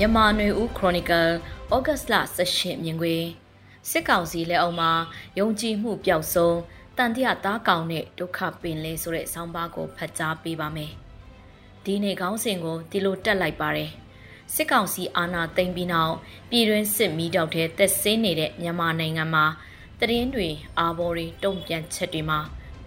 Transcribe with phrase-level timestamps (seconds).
[0.00, 1.28] မြန်မာနွေဦးခရိုနီကယ်
[1.74, 2.14] ဩဂတ်လ
[2.48, 3.16] 18မြင်ကွေ
[3.90, 4.92] စစ်ကောင်စီလက်အောက်မှာ
[5.38, 6.58] ယုံကြည်မှုပျောက်ဆုံး
[6.96, 10.92] တန်တရားသားကောင်နဲ့ဒုက္ခပင်လဲဆိုတဲ့ဆောင်းပါးကိုဖတ်ကြားပေးပါမယ်။
[11.84, 13.90] ဒီနေ့ခေါင်းစဉ်ကိုဒီလိုတက်လိုက်ပါတယ်။
[14.54, 16.14] စစ်ကောင်စီအာဏာသိမ်းပြီးနောက်
[16.50, 19.44] ပြည်တွင်းစစ်မီးတောက်တဲ့သက်ဆင်းနေတဲ့မြန်မာနိုင်ငံမှာ
[20.00, 22.40] တရင်တွေအာဘော်တွေတုံ့ပြန်ချက်တွေမှာ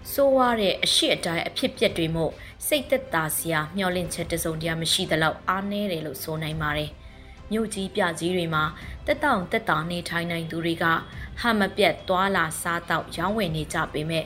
[0.09, 2.31] စိုးဝါတဲ့အရှိအတိုင်းအဖြစ်ပြက်တွေမို့
[2.67, 6.89] စိတ်သက်သာစရာမျှော်လင့်ချက်တစုံတရာမရှိသလောက်အားနည်းတယ်လို့ဆိုနိုင်ပါတယ်။
[7.51, 8.63] မြို့ကြီးပြကြီးတွေမှာ
[9.05, 10.85] တက်တောင့်တက်တာနေထိုင်နိုင်သူတွေက
[11.41, 14.25] ဟမပြတ်သွာလာစားတော့ရောင်းဝယ်နေကြပေမဲ့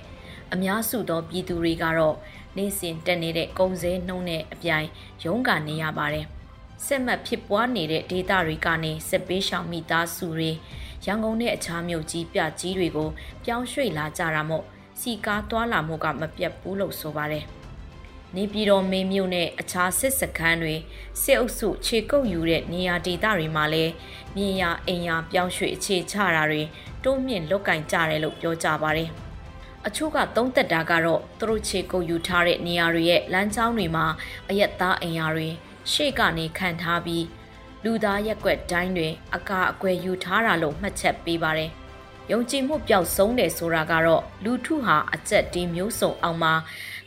[0.54, 2.16] အများစုသောပြည်သူတွေကတော့
[2.58, 4.88] နေစဉ်တက်နေတဲ့ကုန်စည်နှုန်းနဲ့အပြိုင်
[5.24, 6.26] ရုန်းကန်နေရပါတယ်။
[6.86, 10.52] ဆက်မတ်ဖြစ်ပွားနေတဲ့ဒေသတွေကနေစစ်ပေးရှောင်မိသားစုတွေ
[11.06, 13.10] ရန်ကုန်နဲ့အခြားမြို့ကြီးပြကြီးတွေကို
[13.44, 14.66] ပြောင်းရွှေ့လာကြတာမို့
[15.00, 17.46] စီကားသွားလာမှုကမပြတ်ဘူးလို့ဆိုပါတယ်။
[18.36, 20.76] နေပြည်တော်မေမြို့နဲ့အခြားစစ်စခန်းတွေ
[21.22, 23.94] စစ်အုပ်စုခြေကုပ်ယူတဲ့နေရာဒေသတွေမှာလည်း
[24.36, 26.62] မြင်ရအိမ်ရပြောင်းရွှေ့အခြေချတာတွေ
[27.04, 29.10] တိုးမြင့်လုတ်ကင်ကြတယ်လို့ပြောကြပါတယ်။
[29.88, 34.06] အချို့ကသုံးသက်တာကတော့သူတို့ခြေကုပ်ယူထားတဲ့နေရာတွေရဲ့လမ်းကြောင်းတွေမှာ
[34.50, 35.48] အရက်သားအိမ်ယာတွေ
[35.92, 37.26] ရှေ့ကနေခံထားပြီး
[37.84, 41.72] လူသားရက်ွက်တိုင်းတွင် အကာအကွယ်ယူထားတာလို့မှတ်ချက်ပေးပါတယ်။
[42.32, 46.54] ယုံကြည်မှုပျောက်ဆုံးတယ်ဆိုတာကတော့လူထုဟာအကျက်တီးမျိုးစုံအောင်မှာ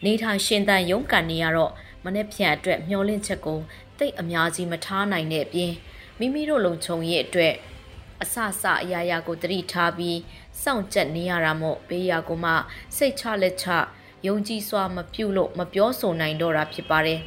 [0.05, 1.73] နေထိုင်ရှင်သန်ရုန်းကန်နေရတော့
[2.05, 3.61] မနေ့ဖြန်အတွက်မျောလင့်ချက်ကို
[3.99, 5.73] တိတ်အများကြီးမထားနိုင်တဲ့အပြင်
[6.19, 7.55] မိမိတို့လုံခြုံရေးအတွက်
[8.23, 10.19] အဆအဆအရာရာကိုတတိထားပြီး
[10.63, 12.53] စောင့်ကြက်နေရတာမို့ဘေးရာကိုမှ
[12.97, 13.67] စိတ်ချလက်ချ
[14.27, 17.21] ယုံကြည်စွာမပြုတ်လို့မပြောဆိုနိုင်တော့တာဖြစ်ပါတယ်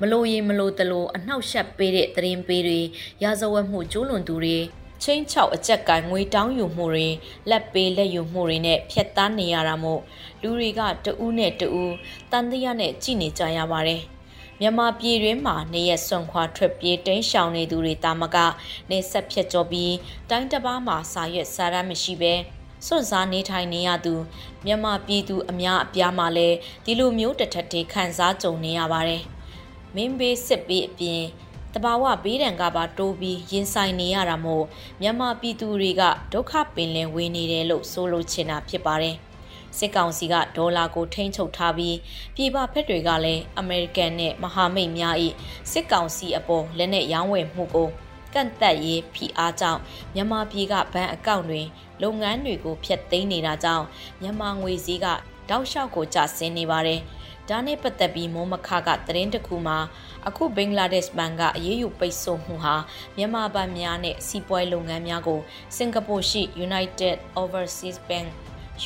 [0.00, 2.80] မလို့ရင်မလို့တလို့အနှောက်ယှက်ပေးတဲ့သတင်းပေးတွေ
[3.22, 4.58] ရာဇဝတ်မှုကျူးလွန်သူတွေ
[5.02, 7.08] ချင်းချောက်အကြက်ကငွေတောင်းယူမှုတွေ
[7.50, 10.00] လက်ပေးလက်ယူမှုတွေနဲ့ဖြတ်သားနေရတာမို့
[10.42, 11.94] လူတွေကတဦးနဲ့တဦး
[12.30, 14.02] တန်တရားနဲ့ကြည်နေကြရပါတယ်
[14.60, 18.36] မြန်မာပြည်တွင်းမှာနေရဆွန်ခွာထွက်ပြေးတိမ်းရှောင်နေသူတွေတာမက
[18.90, 19.94] နေဆက်ဖြတ်ကျော်ပြီး
[20.30, 22.34] တိုင်းတစ်ပါးမှာစာရွက်စာတမ်းမရှိဘဲ
[22.86, 24.14] စွန့်စားနေထိုင်နေရသူ
[24.64, 29.22] မြန်မာပြည်သူအများအပြားမှာလည်းဒီလိုမျိုးတထက်တွေခံစားကြုံနေရပါတယ်
[29.94, 31.22] မင်းဘေးစစ်ပေးအပြင်
[31.76, 34.64] တဘာဝဘေးဒဏ်ကပါတိုးပြီးရင်ဆိုင်နေရတာမို့
[35.00, 39.16] မြန်မာပြည်သူတွေကဒုက္ခပင်လယ်ဝင်နေတယ်လို့ဆိုလိုချင်တာဖြစ်ပါတယ်။
[39.78, 41.96] စစ်ကောင်စီကဒေါ်လာကိုထိန်းချုပ်ထားပြီး
[42.34, 45.16] ပြည်ပဖက်တွေကလည်းအမေရိကန်နဲ့မဟာမိတ်များ၏
[45.72, 47.88] စစ်ကောင်စီအပေါ်လက်နက်ရောင်းဝယ်မှုကို
[48.34, 49.80] ကန့်သက်ရေးဖိအားကြောင့်
[50.14, 51.62] မြန်မာပြည်ကဘဏ်အကောင့်တွေ
[52.02, 53.84] လုပ်ငန်းတွေကိုဖျက်သိမ်းနေတာကြောင့်
[54.20, 55.06] မြန်မာငွေစည်းက
[55.48, 57.00] တောက်လျှောက်ကိုကျဆင်းနေပါတယ်။
[57.50, 59.78] ဒါနဲ့ပတ်သက်ပြီးမိုးမခကသတင်းတစ်ခုမှာ
[60.28, 62.76] အခုဘင်္ဂလားဒေ့ရှ်ဘဏ်ကအရေးယူပိတ်ဆို့မှုဟာ
[63.16, 65.40] မြန်မာဘဏ်များနဲ့စီးပွားရေးလုပ်ငန်းများကို
[65.76, 68.28] စင်ကာပူရှိ United Overseas Bank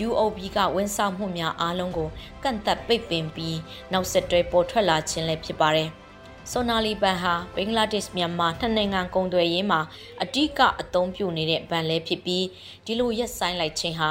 [0.07, 2.09] UOB ကဝန်ဆောင်မှုများအားလုံးကို
[2.43, 3.59] ကန့်သက်ပိတ်ပင်ပြီး
[3.93, 5.89] နောက်ဆက်တွဲပေါ်ထွက်လာခြင်းလည်းဖြစ်ပါတယ်။
[6.51, 9.81] ဆိုနာလီဘန်ဟာဘင်္ဂလားဒေ့ရှ်မြန်မာနှစ်နိုင်ငံကုန်သွယ်ရေးမှာ
[10.23, 12.45] အဓိကအသုံးပြုနေတဲ့ဘဏ်လည်းဖြစ်ပြီး
[12.85, 14.11] ဒီလိုရက်ဆိုင်လိုက်ခြင်းဟာ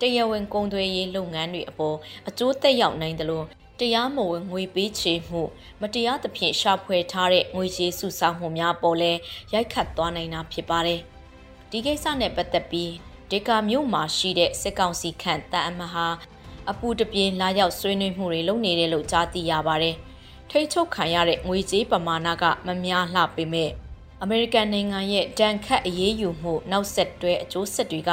[0.00, 1.96] တရားဝင်ကုန်သွယ်ရေးလုပ်ငန်းတွေအပေါ်
[2.28, 3.46] အကျိုးသက်ရောက်နိုင်တယ်လို့
[3.80, 5.42] တရားမဝင်ငွေပေးချေမှု
[5.80, 9.12] မတရားသဖြင့်ရှာဖွေထားတဲ့ငွေကြေးစုဆောင်းမှုများပေါ်လဲ
[9.52, 11.00] ရိုက်ခတ်သွားနိုင်တာဖြစ်ပါတယ်။
[11.70, 12.92] ဒီကိစ္စနဲ့ပတ်သက်ပြီး
[13.30, 16.06] ဒေကာမြို့မှာရှိတဲ့စစ်ကောင်စီခန့်တန်အမဟာ
[16.70, 19.94] အပူတပြင်းလာရောက်ဆွေးနွေးမှုတွေလုပ်နေတယ်လို့ကြားသိရပါတယ်။
[20.50, 23.70] ထိတ်ချုပ်ခံရတဲ့ငွေကြေးပမာဏကမများလှပေမဲ့
[24.22, 28.10] အမေရိကန်နိုင်ငံရဲ့ဒဏ်ခတ်အရေးယူမှုနောက်ဆက်တွဲအကျိုးဆက်တွေက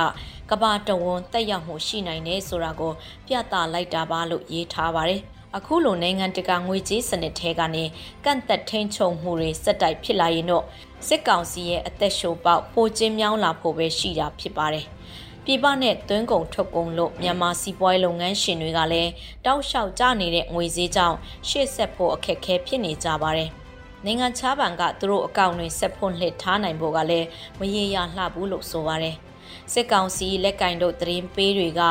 [0.50, 2.94] ကဘာတဝန်းတက်ရောက်မှုရှိနိုင်တယ်ဆိုတာကို
[3.27, 5.23] ပြသလိုက်တာပါလို့ရေးထားပါတယ်။
[5.55, 7.83] အခုလိုနိုင်ငံတကာငွေကြေးစနစ်ထဲကနေ
[8.25, 10.65] ကန့်သက်ထိန်ချုံမှုတွေစက်တိုက်ဖြစ်လာရင်တော့
[11.07, 14.85] စစ်ကောင်စီရဲ့အသက်ရှုပေါက်ပိုကျင်းမြောင်းလာဖို့ပဲရှိတာဖြစ်ပါတယ်။
[15.45, 19.11] ပြည်ပနဲ့သွင်းကုန်ထုတ်ကုန်လို့မြန်မာစီးပွားရေးလုပ်ငန်းရှင်တွေကလည်း
[19.45, 21.17] တောက်လျှောက်ကျနေတဲ့ငွေစည်းကြောင့်
[21.49, 23.49] ရှေ့ဆက်ဖို့အခက်အခဲဖြစ်နေကြပါတယ်။
[24.05, 27.27] နိုင်ငံခြားဘဏ်ကသူတို့အကောင့်တွေဆက်ဖွင့်လှစ်ထားနိုင်ဖို့ကလည်း
[27.59, 29.15] မရေရာလှဘူးလို့ဆိုပါတယ်။
[29.73, 31.81] စစ်ကောင်စီလက်ကင်တို့သတင်းပေးတွေက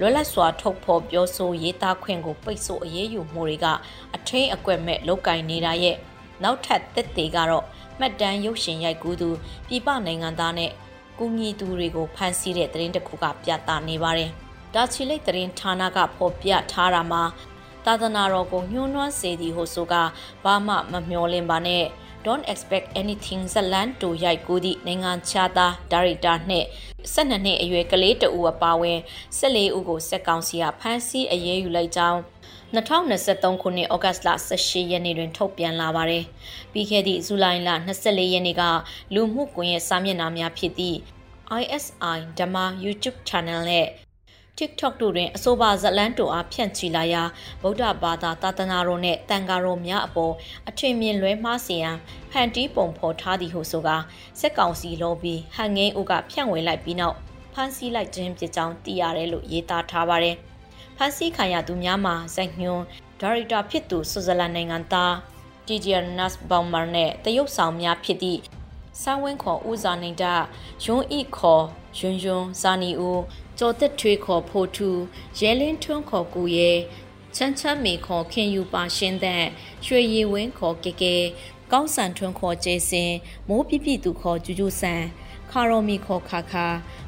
[0.00, 3.66] လွတ်လပ်စွာထုတ်ဖော်ပြောဆိုရေးသားခွင့်ကိုပိတ်ဆို့အရေးယူမှုတွေက
[4.14, 5.96] အထင်းအကွက်မဲ့လောက်ကင်နေတာရဲ့
[6.42, 7.64] နောက်ထပ်သက်သေကတော့
[7.98, 9.30] မှတ်တမ်းရုပ်ရှင်ရိုက်ကူးသူ
[9.68, 10.70] ပြည်ပနိုင်ငံသားနဲ့
[11.18, 14.30] ကူညီသူတွေကိုဖမ်းဆီးတဲ့သတင်းတစ်ခုကပြသနေပါတယ်။
[14.74, 17.22] ဒါချီလိတ်သတင်းဌာနကဖော်ပြထားတာမှာ
[17.84, 19.94] သာသနာတော်ကိုညှိုးနှွမ်းစေသည်ဟုဆိုက
[20.44, 21.84] ဘာမှမမျှော်လင့်ပါနဲ့
[22.26, 26.66] don't expect anything ဇလန်တူရိုက်ကူးသည့်နိုင်ငံခြားသားဒါရိုက်တာနှင့်
[27.14, 28.98] 12နှစ်အရွယ်ကလေးတဦးအပါအဝင်
[29.38, 32.20] 14ဦးကိုစက်ကောင်စီကဖမ်းဆီးအရေးယူလိုက်ကြောင်း
[32.74, 36.24] 2023ခုနှစ်ဩဂတ်လ18ရက်နေ့တွင် ထုတ်ပြန်လာပါတယ်။
[36.72, 38.62] ပြီးခဲ့သည့်ဇူလိုင်လ24ရက်နေ့က
[39.14, 40.98] လူမှုကွန်ရက်စာမျက်နှာများဖြစ်သည့်
[41.60, 43.86] ISI ဓမ္မ YouTube Channel နဲ့
[44.58, 47.22] TikTok တို့တွင်အဆိုပါဇလန်းတိုအားဖြန့်ချီလာရာ
[47.62, 50.34] ဗုဒ္ဓဘာသာသာသနာတော်နှင့်တန်ဃာတော်များအပေါ်
[50.68, 51.96] အထင်မြင်လွဲမှားစေရန်
[52.30, 53.96] ဖန်တီးပုံဖော်ထားသည်ဟုဆိုကာ
[54.40, 57.16] စက်ကောင်စီလော်ဘီဟန်ငိမ့်ဦးကဖြန့်ဝေလိုက်ပြီးနောက်
[57.52, 60.36] ဖမ်းဆီးလိုက်ခြင်းဖြစ်ကြောင်းသိရတယ်လို့ရေးသားထားပါတယ်။
[60.96, 62.84] ဖမ်းဆီးခံရသူများမှာဇက်ညွန်း
[63.20, 65.14] ဒါရိုက်တာဖြစ်သူဆွစ်ဇာလန်နိုင်ငံသား
[65.66, 68.40] တီဂျီယာနတ်ဘောင်မာနဲ့တရုတ်ဆောင်များဖြစ်သည့်
[69.02, 70.34] ဆန်းဝင်းခေါ်ဦးဇာနေတာ
[70.84, 71.64] ယွန်းဤခေါ်
[71.98, 73.20] ယွန်းယွန်းဇာနီဦး
[73.58, 74.90] ကျော်သက်ထွေးခေါ်ဖိုထူ
[75.40, 76.72] ရဲလင်းထွန်းခေါ်ကူရဲ
[77.36, 79.44] ချမ်းချမ်းမေခေါ်ခင်ယူပါရှင်းတဲ့
[79.86, 81.16] ရွှေရည်ဝင်းခေါ်ကေကေ
[81.72, 83.12] ကောင်းဆန်ထွန်းခေါ်ကျေစင်
[83.48, 85.02] မိုးပြပြသူခေါ်ဂျူဂျူဆန်
[85.50, 86.66] ခါရိုမီခေါ်ခါခါ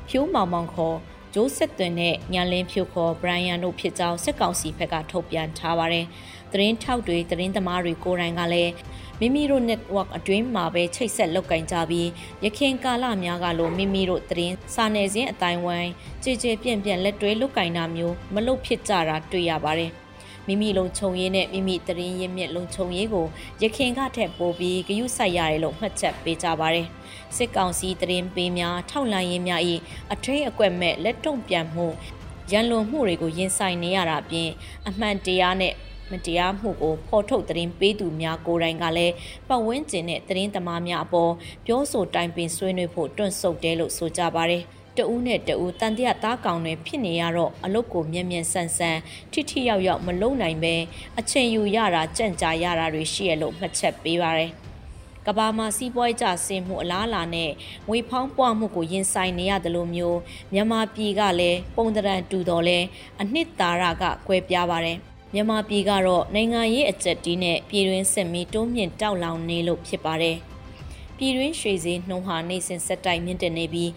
[0.08, 0.96] ဖြိုးမောင်မောင်ခေါ်
[1.34, 6.06] ဂျိုးဆက်သွင်နဲ့ညာလင်းဖြိုးခေါ်ဘရိုင်ယန်တို့ဖြစ်ကြောင်းစစ်ကောင်စီဘက်ကထုတ်ပြန်ထားပါတယ်။
[6.52, 8.72] သတင်းထောက်တွေသတင်းသမားတွေကိုယ်တိုင်ကလည်း
[9.20, 12.08] မိမိတို့ network အတွင်းမှာပဲချိတ်ဆက်လောက်ကင်ကြပြီး
[12.44, 15.90] ရခင်ကာလများကလိုမိမိတို့သတင်းစာနယ်ဇင်းအတိုင်းဝိုင်း
[16.22, 19.92] ကြည်ကြည်ပြန့်ပြန့်လက်တွဲလောက်ကင်တာမျိုးမလုပ်ဖြစ်ကြတာတွေ့ရပါတယ်
[20.46, 23.26] မိမိလုံခြုံရေးနဲ့မိမိတရင်ရင်းမြစ်လုံခြုံရေးကို
[23.62, 26.86] ရခင်ကထက်ပိုပြီးဂရုစိုက်ရတယ်လို့မှတ်ချက်ပေးကြပါတယ်
[27.36, 29.62] စစ်ကောင်စီတရင်ပေးများထောက်လှမ်းရေးများ၏
[30.12, 31.86] အထွေးအကွက်မဲ့လက်တုံ့ပြန်မှု
[32.52, 34.48] ရန်လွန်မှုတွေကိုရင်ဆိုင်နေရတာအပြင်
[34.88, 35.74] အမှန်တရားနဲ့
[36.10, 39.14] မတရားမှုကိုဖော်ထုတ်သတင်းပေးသူများကိုယ်တိုင်ကလည်း
[39.48, 41.32] ပတ်ဝန်းကျင်နဲ့သတင်းသမားများအပေါ်
[41.66, 44.62] ပြောဆိုတိုင်ပင်ဆွေးနွေးဖို့တွန့်ဆုတ်တယ်လို့ဆိုကြပါတယ်
[44.96, 48.98] တဦးနဲ့တဦးတန်တရာသားကောင်တွေဖြစ်နေရတော့အလုတ်ကိုမြင်မြန်ဆန်ဆန်
[49.32, 50.74] ထိထိရောက်ရောက်မလုံနိုင်ပဲ
[51.18, 54.50] အချိန်ယူရတာကြံ့ကြာရတာတွေရှိရလို့မှတ်ချက်ပေးပါရယ်
[55.26, 57.50] ကဘာမှာစီးပွားကြဆင်းမှုအလားအလာနဲ့
[57.88, 60.18] ငွေဖောင်းပွားမှုကိုရင်ဆိုင်နေရတယ်လို့မျိုး
[60.52, 62.78] မြန်မာပြည်ကလည်းပုံတရံတူတော်လဲ
[63.20, 64.98] အနှစ်သာရကကွဲပြားပါတယ်။
[65.38, 70.36] မြန်မာပြည်ကတော့နိုင်ငံရေးအကြက်တီးနဲ့ပြည်တွင်းစစ်မီတိုးမြင့်တောက်လောင်နေလို့ဖြစ်ပါတယ်။
[71.16, 73.90] ပြည်တွင်းရွှေစည်းနှုံဟာနေစဉ်ဆက်တိုက်မြင့်တက်နေပြီး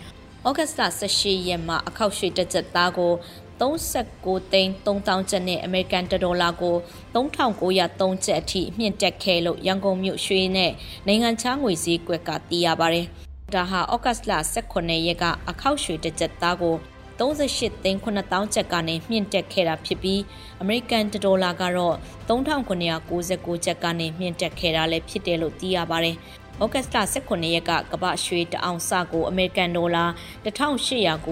[0.47, 3.13] ဩဂတ်စ်လ18ရက်မှာအခောက်ရွှေတက်ချက်သားကို
[3.59, 6.75] 39သိန်း3000ကျပ်နဲ့အမေရိကန်ဒေါ်လာကို
[7.15, 10.71] 3903ကျပ်အထိမြင့်တက်ခဲ့လို့ရန်ကုန်မြို့ရွှေနဲ့
[11.07, 13.05] နိုင်ငံခြားငွေစည်းကွက်ကသိရပါတယ်။
[13.53, 16.75] ဒါဟာဩဂတ်စ်လ18ရက်က အခောက်ရွှေတက်ချက်သားကို
[17.19, 20.21] 38သိန်း9000ကျပ်ကနေမြင့်တက်ခဲ့တာဖြစ်ပြီး
[20.61, 21.95] အမေရိကန်ဒေါ်လာကတော့
[22.29, 26.15] 3999ကျပ်ကနေမြင့်တက်ခဲ့တာလည်းဖြစ်တယ်လို့သိရပါတယ်။
[26.63, 30.05] ဩဂတ်စ်လ18ရက်ကကမ္ဘာရွှေတအောင်စကိုအမေရိကန်ဒေါ်လာ
[30.45, 31.25] 1894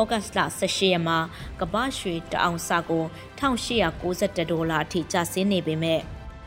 [0.00, 1.18] ဩဂတ်စ်လ18ရက်မှာ
[1.60, 3.04] ကမ္ဘာရွှေတအောင်စကို
[3.38, 6.00] 1891ဒေါ်လာအထိကျဆင်းနေပေမဲ့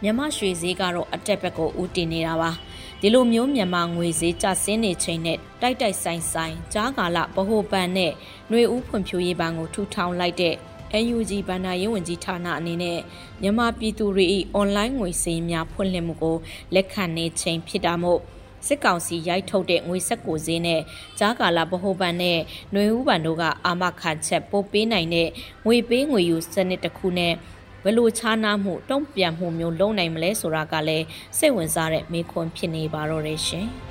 [0.04, 2.51] မြန်မာရွှေဈေးကတော့အတက်ဘက်ကိုဦးတည်နေတာပါ
[3.00, 10.56] ဒီလိုမျိုးမြန်မာငွေဈေးကျဆင်းနေချိန်နဲ့တိုက်တိုက်ဆိုင်ဆိုင်ကြားကာလဗဟိုဘဏ်နဲ့ຫນွေဦးဖွံ့ဖြိုးရေးဘဏ်ကိုထူထောင်လိုက်တဲ့
[11.05, 12.99] NUG ဗန္ဒာရေးဝန်ကြီးဌာနအနေနဲ့
[13.43, 14.25] မြန်မာပြည်သူတွေ၏
[14.55, 16.37] အွန်လိုင်းငွေစည်းများဖွင့်လှစ်မှုကို
[16.75, 18.20] လက်ခံနေချိန်ဖြစ်တာမို့
[18.67, 20.81] စစ်ကောင်စီရိုက်ထုတ်တဲ့ငွေဆက်ကိုဈေးနဲ့
[21.19, 22.38] ကြားကာလဗဟိုဘဏ်နဲ့
[22.73, 25.29] ຫນွေဦးဘဏ်တို့ကအာမခံချက်ပို့ပေးနိုင်တဲ့
[25.67, 27.34] ငွေပေးငွေယူစနစ်တစ်ခုနဲ့
[27.88, 31.06] ဘလို့ခြားနားမှုတုံ့ပြန်မှုမျိုးလုပ်နိုင်မလဲဆိုတာကလည်း
[31.38, 33.68] စိတ်ဝင်စားတဲ့မေးခွန်းဖြစ်နေပါတော့တယ်ရှင်။